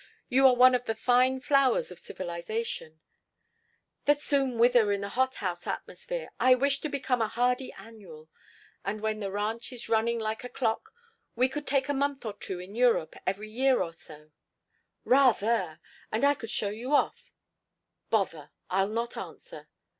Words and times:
You 0.29 0.47
are 0.47 0.55
one 0.55 0.73
of 0.73 0.85
the 0.85 0.95
fine 0.95 1.41
flowers 1.41 1.91
of 1.91 1.99
civilization" 1.99 3.01
"That 4.05 4.19
soon 4.19 4.57
wither 4.57 4.91
in 4.91 5.01
the 5.01 5.09
hothouse 5.09 5.67
atmosphere. 5.67 6.29
I 6.39 6.55
wish 6.55 6.79
to 6.81 6.89
become 6.89 7.21
a 7.21 7.27
hardy 7.27 7.71
annual. 7.73 8.27
And 8.83 9.01
when 9.01 9.19
the 9.19 9.29
ranch 9.29 9.69
was 9.71 9.89
running 9.89 10.17
like 10.17 10.43
a 10.43 10.49
clock 10.49 10.89
we 11.35 11.47
could 11.47 11.67
take 11.67 11.87
a 11.87 11.93
month 11.93 12.25
or 12.25 12.33
two 12.33 12.57
in 12.57 12.73
Europe 12.73 13.15
every 13.27 13.51
year 13.51 13.79
or 13.83 13.93
so" 13.93 14.31
"Rather! 15.05 15.79
And 16.11 16.25
I 16.25 16.33
could 16.33 16.49
show 16.49 16.69
you 16.69 16.95
off 16.95 17.31
Bother! 18.09 18.49
I'll 18.71 18.89
not 18.89 19.15
answer." 19.17 19.67